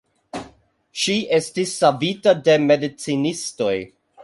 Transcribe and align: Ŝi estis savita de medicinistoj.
Ŝi 1.01 1.17
estis 1.37 1.75
savita 1.83 2.35
de 2.49 2.57
medicinistoj. 2.65 3.73